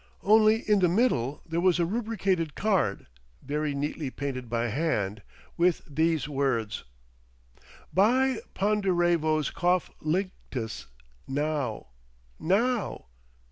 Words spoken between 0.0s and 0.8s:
Only in